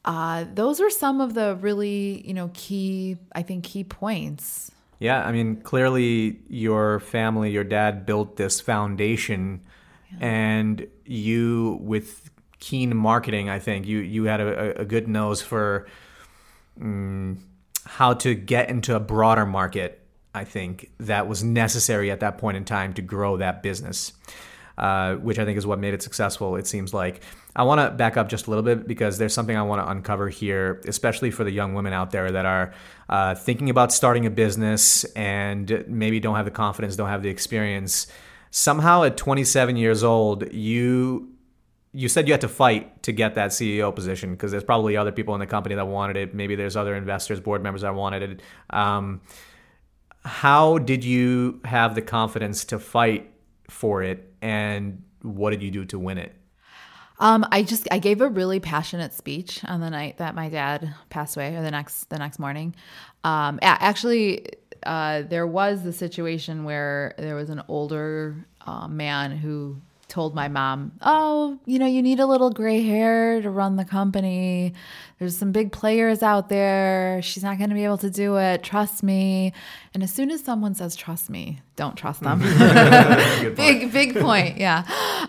[0.06, 4.72] uh, those are some of the really you know key I think key points.
[5.00, 9.62] Yeah, I mean, clearly your family, your dad built this foundation,
[10.22, 15.88] and you, with keen marketing, I think you you had a, a good nose for
[16.80, 17.38] mm,
[17.86, 20.02] how to get into a broader market.
[20.34, 24.14] I think that was necessary at that point in time to grow that business,
[24.78, 26.56] uh, which I think is what made it successful.
[26.58, 27.22] It seems like.
[27.56, 29.90] I want to back up just a little bit because there's something I want to
[29.90, 32.74] uncover here, especially for the young women out there that are
[33.08, 37.30] uh, thinking about starting a business and maybe don't have the confidence, don't have the
[37.30, 38.08] experience.
[38.52, 41.32] Somehow, at 27 years old, you
[41.94, 45.14] you said you had to fight to get that CEO position because there's probably other
[45.14, 46.36] people in the company that wanted it.
[46.36, 48.42] Maybe there's other investors, board members that wanted it.
[48.70, 49.22] Um,
[50.26, 53.32] how did you have the confidence to fight
[53.70, 56.36] for it, and what did you do to win it?
[57.20, 60.94] Um, I just I gave a really passionate speech on the night that my dad
[61.10, 62.76] passed away, or the next the next morning.
[63.24, 64.48] Um, actually,
[64.84, 70.48] uh, there was the situation where there was an older uh, man who told my
[70.48, 74.74] mom, "Oh, you know, you need a little gray hair to run the company.
[75.20, 77.22] There's some big players out there.
[77.22, 78.64] She's not going to be able to do it.
[78.64, 79.54] Trust me."
[79.94, 82.40] And as soon as someone says "trust me," don't trust them.
[83.56, 84.84] big big point yeah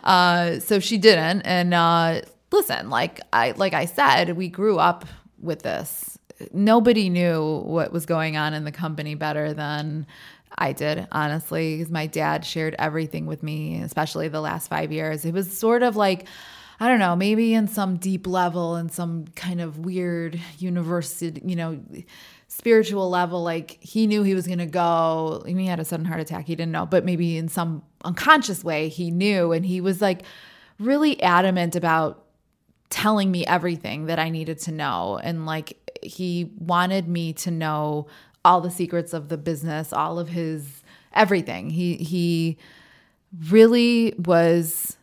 [0.04, 5.04] uh so she didn't and uh listen like i like i said we grew up
[5.40, 6.18] with this
[6.52, 10.06] nobody knew what was going on in the company better than
[10.56, 15.24] I did, honestly, because my dad shared everything with me, especially the last five years.
[15.24, 16.26] It was sort of like
[16.78, 21.56] I don't know, maybe in some deep level, in some kind of weird university, you
[21.56, 21.80] know,
[22.48, 25.42] spiritual level, like he knew he was going to go.
[25.46, 26.46] He had a sudden heart attack.
[26.46, 29.52] He didn't know, but maybe in some unconscious way, he knew.
[29.52, 30.22] And he was like
[30.78, 32.24] really adamant about
[32.90, 35.18] telling me everything that I needed to know.
[35.22, 38.06] And like he wanted me to know
[38.46, 40.82] all the secrets of the business, all of his
[41.12, 41.70] everything.
[41.70, 42.56] He, he,
[43.50, 44.96] really was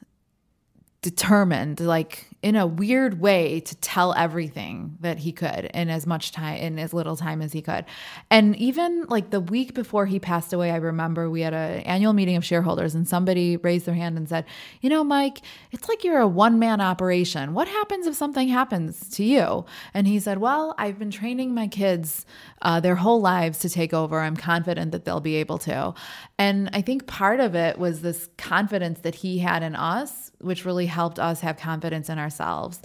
[1.01, 6.33] determined like in a weird way to tell everything that he could in as much
[6.33, 7.85] time in as little time as he could.
[8.29, 12.13] And even like the week before he passed away i remember we had an annual
[12.13, 14.45] meeting of shareholders and somebody raised their hand and said
[14.81, 17.53] you know mike it's like you're a one man operation.
[17.53, 19.65] What happens if something happens to you?
[19.93, 22.25] And he said well i've been training my kids
[22.61, 24.19] uh, their whole lives to take over.
[24.19, 25.93] I'm confident that they'll be able to.
[26.37, 30.65] And i think part of it was this confidence that he had in us which
[30.65, 32.81] really helped us have confidence in ourselves.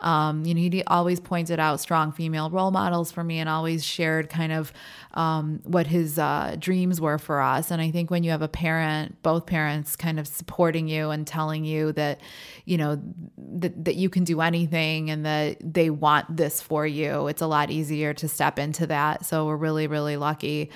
[0.00, 3.84] Um, you know, he always pointed out strong female role models for me and always
[3.84, 4.72] shared kind of
[5.14, 7.70] um, what his uh, dreams were for us.
[7.70, 11.24] And I think when you have a parent, both parents kind of supporting you and
[11.24, 12.20] telling you that,
[12.64, 13.00] you know,
[13.38, 17.46] that, that you can do anything and that they want this for you, it's a
[17.46, 19.24] lot easier to step into that.
[19.24, 20.70] So we're really, really lucky.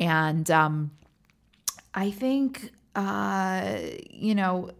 [0.00, 0.90] And um,
[1.94, 3.78] I think, uh,
[4.10, 4.72] you know,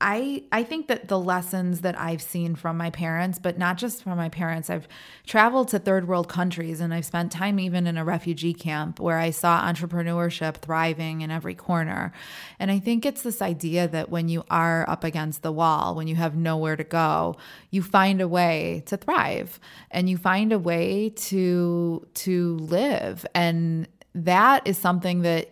[0.00, 4.02] I I think that the lessons that I've seen from my parents, but not just
[4.02, 4.88] from my parents, I've
[5.26, 9.18] traveled to third world countries and I've spent time even in a refugee camp where
[9.18, 12.12] I saw entrepreneurship thriving in every corner.
[12.58, 16.08] And I think it's this idea that when you are up against the wall, when
[16.08, 17.36] you have nowhere to go,
[17.70, 23.24] you find a way to thrive and you find a way to to live.
[23.34, 25.50] And that is something that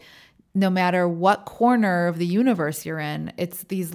[0.55, 3.95] no matter what corner of the universe you're in, it's these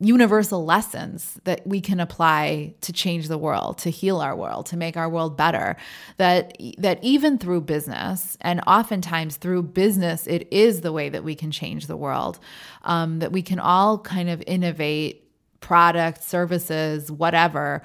[0.00, 4.76] universal lessons that we can apply to change the world to heal our world to
[4.76, 5.76] make our world better
[6.16, 11.34] that that even through business and oftentimes through business it is the way that we
[11.34, 12.38] can change the world
[12.84, 15.28] um, that we can all kind of innovate
[15.60, 17.82] products services whatever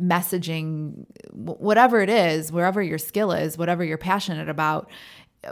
[0.00, 4.88] messaging whatever it is wherever your skill is whatever you're passionate about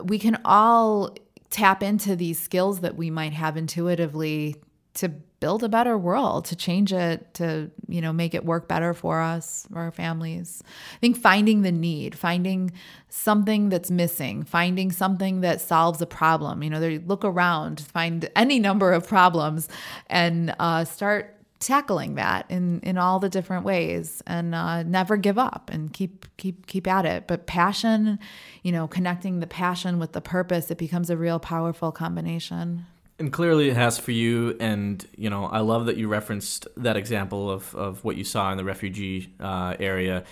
[0.05, 1.15] we can all
[1.51, 4.57] tap into these skills that we might have intuitively
[4.95, 8.95] to build a better world, to change it, to, you know, make it work better
[8.95, 10.63] for us, for our families.
[10.95, 12.73] I think finding the need, finding
[13.09, 16.63] something that's missing, finding something that solves a problem.
[16.63, 19.69] You know, they look around, find any number of problems
[20.09, 25.39] and uh, start tackling that in in all the different ways and uh, never give
[25.39, 28.19] up and keep keep keep at it but passion
[28.63, 32.85] you know connecting the passion with the purpose it becomes a real powerful combination
[33.19, 34.57] and clearly it has for you.
[34.61, 38.51] And, you know, I love that you referenced that example of, of what you saw
[38.53, 40.25] in the refugee uh, area.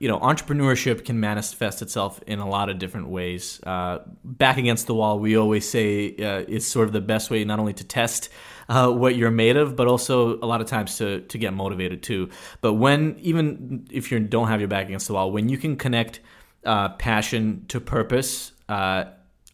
[0.00, 3.60] You know, entrepreneurship can manifest itself in a lot of different ways.
[3.64, 7.44] Uh, back against the wall, we always say uh, it's sort of the best way
[7.44, 8.28] not only to test
[8.68, 12.02] uh, what you're made of, but also a lot of times to, to get motivated
[12.02, 12.28] too.
[12.60, 15.76] But when, even if you don't have your back against the wall, when you can
[15.76, 16.18] connect
[16.64, 19.04] uh, passion to purpose, uh,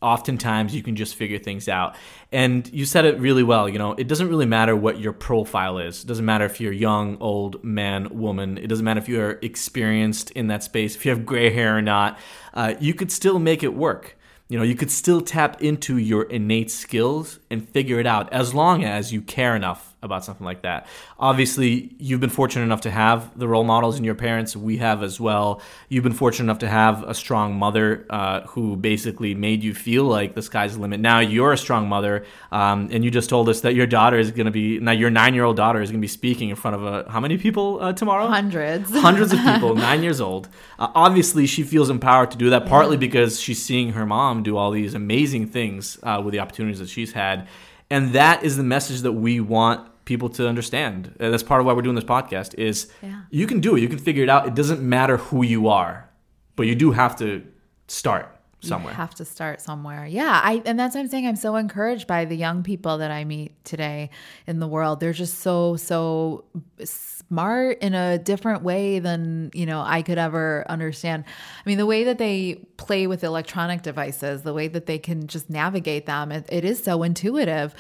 [0.00, 1.96] oftentimes you can just figure things out.
[2.30, 3.68] And you said it really well.
[3.68, 6.04] You know, it doesn't really matter what your profile is.
[6.04, 8.58] It doesn't matter if you're young, old, man, woman.
[8.58, 11.82] It doesn't matter if you're experienced in that space, if you have gray hair or
[11.82, 12.18] not.
[12.54, 14.16] Uh, you could still make it work.
[14.48, 18.54] You know, you could still tap into your innate skills and figure it out as
[18.54, 20.86] long as you care enough about something like that.
[21.18, 24.56] Obviously, you've been fortunate enough to have the role models in your parents.
[24.56, 25.60] We have as well.
[25.88, 30.04] You've been fortunate enough to have a strong mother uh, who basically made you feel
[30.04, 31.00] like the sky's the limit.
[31.00, 34.30] Now you're a strong mother, um, and you just told us that your daughter is
[34.30, 36.56] going to be now your nine year old daughter is going to be speaking in
[36.56, 38.28] front of a, how many people uh, tomorrow?
[38.28, 39.74] Hundreds, hundreds of people.
[39.88, 40.48] nine years old.
[40.78, 42.66] Uh, obviously, she feels empowered to do that.
[42.66, 43.00] Partly yeah.
[43.00, 46.88] because she's seeing her mom do all these amazing things uh, with the opportunities that
[46.88, 47.48] she's had
[47.90, 51.14] and that is the message that we want people to understand.
[51.20, 53.20] And that's part of why we're doing this podcast is yeah.
[53.30, 53.80] you can do it.
[53.80, 54.48] You can figure it out.
[54.48, 56.08] It doesn't matter who you are,
[56.56, 57.46] but you do have to
[57.86, 58.92] start somewhere.
[58.92, 60.06] You have to start somewhere.
[60.06, 61.26] Yeah, I and that's what I'm saying.
[61.26, 64.10] I'm so encouraged by the young people that I meet today
[64.46, 64.98] in the world.
[64.98, 66.44] They're just so so
[66.82, 71.24] smart in a different way than, you know, I could ever understand.
[71.26, 75.26] I mean, the way that they play with electronic devices, the way that they can
[75.26, 77.74] just navigate them, it, it is so intuitive.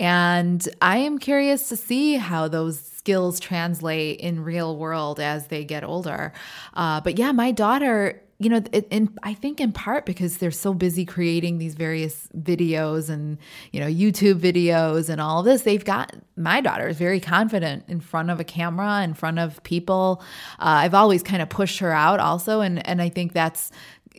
[0.00, 5.62] And I am curious to see how those skills translate in real world as they
[5.62, 6.32] get older.
[6.72, 10.72] Uh, but yeah, my daughter you know, in, I think in part because they're so
[10.72, 13.36] busy creating these various videos and,
[13.70, 18.00] you know, YouTube videos and all this, they've got my daughter is very confident in
[18.00, 20.22] front of a camera, in front of people.
[20.58, 22.62] Uh, I've always kind of pushed her out also.
[22.62, 23.72] And, and I think that's,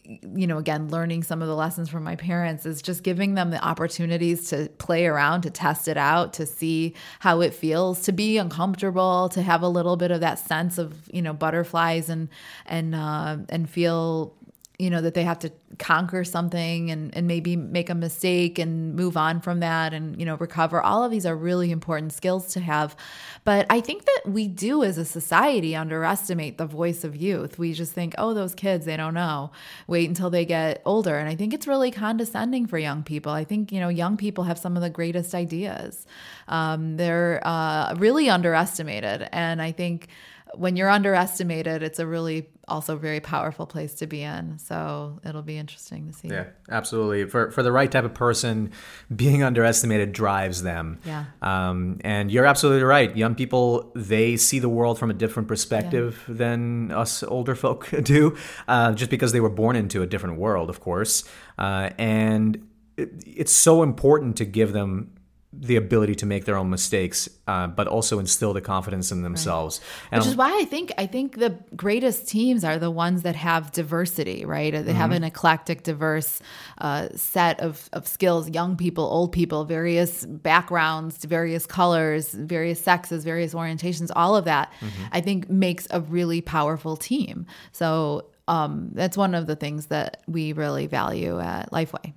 [0.04, 3.52] you know, again, learning some of the lessons from my parents is just giving them
[3.52, 8.12] the opportunities to play around, to test it out, to see how it feels, to
[8.12, 12.30] be uncomfortable, to have a little bit of that sense of, you know, butterflies and
[12.66, 14.34] and uh, and feel
[14.82, 18.96] you know that they have to conquer something and, and maybe make a mistake and
[18.96, 20.82] move on from that and you know recover.
[20.82, 22.96] All of these are really important skills to have.
[23.44, 27.60] But i think that we do as a society underestimate the voice of youth.
[27.60, 29.52] We just think oh those kids they don't know.
[29.88, 31.18] Wait until they get older.
[31.18, 33.32] And i think it's really condescending for young people.
[33.32, 36.08] I think you know young people have some of the greatest ideas.
[36.48, 39.30] Um, they're uh, really underestimated.
[39.32, 40.08] And i think
[40.56, 44.58] when you're underestimated, it's a really also very powerful place to be in.
[44.58, 46.30] So it'll be interesting to see.
[46.30, 47.26] Yeah, absolutely.
[47.26, 48.72] For for the right type of person,
[49.14, 51.00] being underestimated drives them.
[51.06, 51.26] Yeah.
[51.42, 53.16] Um, and you're absolutely right.
[53.16, 56.36] Young people they see the world from a different perspective yeah.
[56.36, 58.36] than us older folk do,
[58.68, 61.24] uh, just because they were born into a different world, of course.
[61.58, 65.12] Uh, and it, it's so important to give them
[65.54, 69.82] the ability to make their own mistakes, uh, but also instill the confidence in themselves.
[70.10, 70.20] Right.
[70.20, 73.72] Which is why I think I think the greatest teams are the ones that have
[73.72, 74.72] diversity, right?
[74.72, 74.92] They mm-hmm.
[74.92, 76.42] have an eclectic, diverse
[76.78, 78.50] uh, set of, of skills.
[78.50, 84.10] Young people, old people, various backgrounds, various colors, various sexes, various orientations.
[84.16, 85.04] All of that, mm-hmm.
[85.12, 87.46] I think, makes a really powerful team.
[87.74, 92.14] So um, that's one of the things that we really value at Lifeway.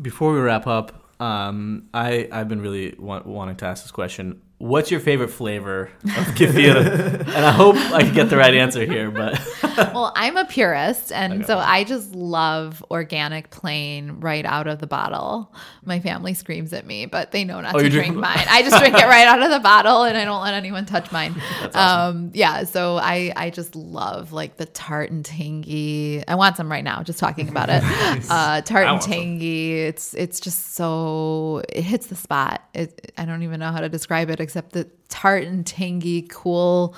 [0.00, 4.40] Before we wrap up, um, I I've been really wa- wanting to ask this question
[4.60, 7.20] what's your favorite flavor of kefir?
[7.34, 11.10] and I hope I can get the right answer here, but well, I'm a purist,
[11.12, 11.44] and okay.
[11.44, 15.52] so I just love organic plain right out of the bottle.
[15.82, 18.44] My family screams at me, but they know not oh, to drink mine.
[18.48, 21.10] I just drink it right out of the bottle, and I don't let anyone touch
[21.10, 21.34] mine.
[21.62, 21.70] Awesome.
[21.74, 26.22] Um, yeah, so I I just love like the tart and tangy.
[26.28, 27.02] I want some right now.
[27.02, 27.82] Just talking about it,
[28.30, 29.78] uh, tart and tangy.
[29.78, 29.88] Some.
[29.88, 32.62] It's it's just so it hits the spot.
[32.74, 36.96] It, I don't even know how to describe it except the tart and tangy, cool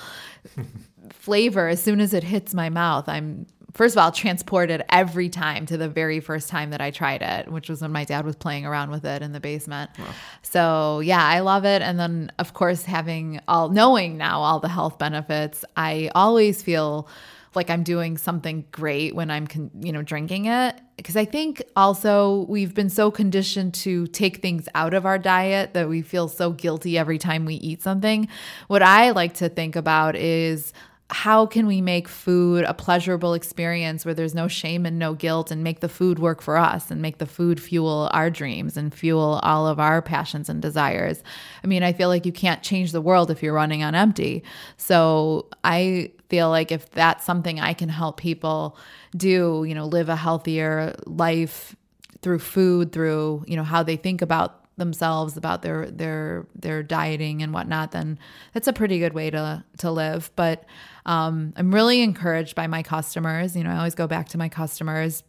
[1.11, 1.68] flavor.
[1.68, 5.76] As soon as it hits my mouth, I'm first of all transported every time to
[5.76, 8.64] the very first time that I tried it, which was when my dad was playing
[8.64, 9.90] around with it in the basement.
[9.98, 10.07] Wow.
[10.40, 11.82] So yeah, I love it.
[11.82, 17.07] And then of course having all knowing now all the health benefits, I always feel
[17.55, 20.80] like I'm doing something great when I'm, con- you know, drinking it.
[21.03, 25.74] Because I think also we've been so conditioned to take things out of our diet
[25.74, 28.28] that we feel so guilty every time we eat something.
[28.68, 30.72] What I like to think about is
[31.11, 35.50] how can we make food a pleasurable experience where there's no shame and no guilt
[35.50, 38.94] and make the food work for us and make the food fuel our dreams and
[38.94, 41.22] fuel all of our passions and desires.
[41.62, 44.42] I mean, I feel like you can't change the world if you're running on empty.
[44.78, 48.78] So I feel like if that's something I can help people
[49.14, 51.76] do, you know, live a healthier life
[52.22, 57.43] through food, through, you know, how they think about themselves about their their their dieting
[57.43, 58.18] and whatnot then
[58.55, 60.30] that's a pretty good way to to live.
[60.35, 60.64] But
[61.05, 63.55] um, i'm really encouraged by my customers.
[63.55, 65.22] You know i always go back to my customers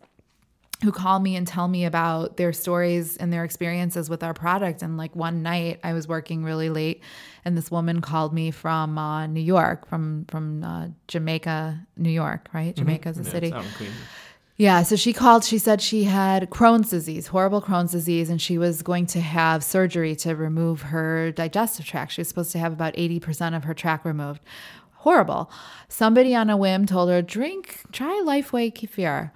[0.84, 4.82] who call me and tell me about their stories and their experiences with our product.
[4.82, 7.02] And like one night, I was working really late,
[7.46, 12.50] and this woman called me from uh, New York, from from uh, Jamaica, New York.
[12.54, 12.86] Right, mm-hmm.
[12.86, 13.54] Jamaica is a yeah, city.
[14.56, 15.44] Yeah, so she called.
[15.44, 19.64] She said she had Crohn's disease, horrible Crohn's disease, and she was going to have
[19.64, 22.12] surgery to remove her digestive tract.
[22.12, 24.42] She was supposed to have about 80% of her tract removed.
[24.98, 25.52] Horrible.
[25.90, 29.32] Somebody on a whim told her, drink, try Lifeway Kefir.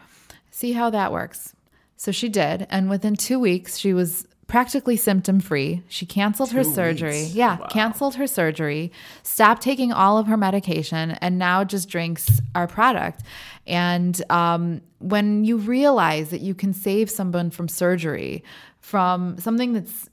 [0.58, 1.54] See how that works.
[1.98, 2.66] So she did.
[2.72, 5.84] And within two weeks, she was practically symptom free.
[5.88, 7.22] She canceled her surgery.
[7.22, 7.36] Weeks.
[7.36, 7.68] Yeah, wow.
[7.68, 8.92] canceled her surgery,
[9.22, 13.22] stopped taking all of her medication, and now just drinks our product.
[13.68, 18.44] And um, when you realize that you can save someone from surgery,
[18.80, 20.10] from something that's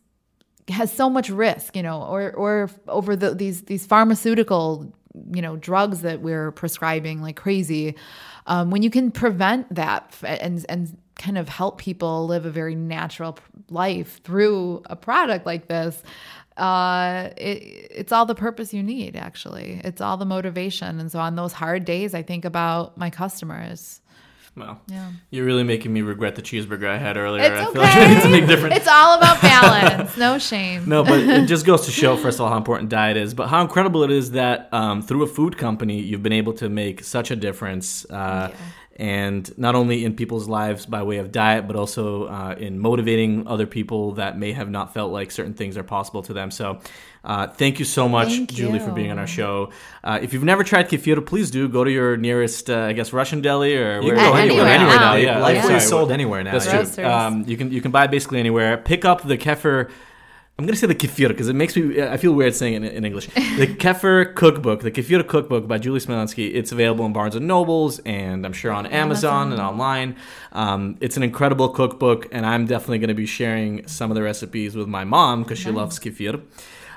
[0.68, 4.92] has so much risk, you know, or or over the, these these pharmaceutical,
[5.32, 7.94] you know, drugs that we're prescribing like crazy
[8.46, 12.74] um, when you can prevent that and and kind of help people live a very
[12.74, 13.38] natural
[13.70, 16.02] life through a product like this
[16.56, 19.80] uh, it, it's all the purpose you need actually.
[19.82, 21.00] It's all the motivation.
[21.00, 24.00] And so on those hard days i think about my customers
[24.56, 25.10] well, yeah.
[25.30, 27.42] You're really making me regret the cheeseburger I had earlier.
[27.42, 28.06] It's I feel okay.
[28.06, 28.76] like it's a big difference.
[28.76, 30.16] It's all about balance.
[30.16, 30.88] no shame.
[30.88, 33.48] No, but it just goes to show, first of all, how important diet is, but
[33.48, 37.02] how incredible it is that um, through a food company, you've been able to make
[37.02, 38.08] such a difference.
[38.08, 38.52] Uh,
[38.96, 43.46] and not only in people's lives by way of diet, but also uh, in motivating
[43.48, 46.50] other people that may have not felt like certain things are possible to them.
[46.50, 46.78] So,
[47.24, 49.70] uh, thank you so much, Thank Julie, for being on our show.
[50.04, 53.12] Uh, if you've never tried kefir, please do go to your nearest, uh, I guess,
[53.12, 55.12] Russian deli or You can go anywhere, anywhere anywhere now.
[55.12, 55.14] now.
[55.16, 56.58] Yeah, Lifeway sorry, is sold anywhere now.
[56.58, 57.04] That's yeah.
[57.04, 57.12] true.
[57.12, 58.76] Um, you can you can buy basically anywhere.
[58.76, 59.90] Pick up the kefir.
[60.56, 62.00] I'm gonna say the kefir because it makes me.
[62.00, 63.26] I feel weird saying it in, in English.
[63.26, 66.54] The kefir cookbook, the kefir cookbook by Julie Smolyansky.
[66.54, 70.14] It's available in Barnes and Nobles and I'm sure on Amazon, and online.
[70.52, 74.76] Um, it's an incredible cookbook, and I'm definitely gonna be sharing some of the recipes
[74.76, 76.40] with my mom because she loves kefir.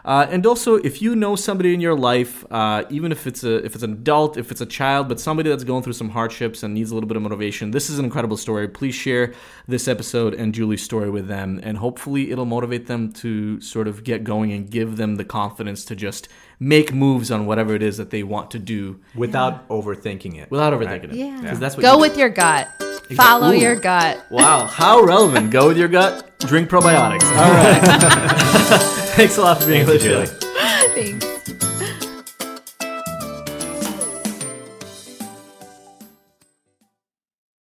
[0.08, 3.55] Uh, and also, if you know somebody in your life, uh, even if it's a
[3.66, 6.64] if it's an adult, if it's a child, but somebody that's going through some hardships
[6.64, 8.70] and needs a little bit of motivation, this is an incredible story.
[8.70, 9.34] Please share
[9.68, 14.05] this episode and Julie's story with them, and hopefully, it'll motivate them to sort of
[14.05, 17.97] get going and give them the confidence to just make moves on whatever it is
[17.97, 20.49] that they want to do Without overthinking it.
[20.49, 21.16] without overthinking it.
[21.16, 21.41] Yeah.
[21.49, 22.70] 'Cause that's what Go you- with your gut.
[23.14, 23.58] Follow Ooh.
[23.60, 24.26] your gut.
[24.32, 25.51] Wow, how relevant!
[25.51, 26.39] Go with your gut.
[26.39, 27.24] Drink probiotics.
[27.38, 29.03] All right.
[29.18, 30.26] Thanks a lot for being on the show.
[30.26, 30.28] Julie.
[30.93, 31.37] Thanks.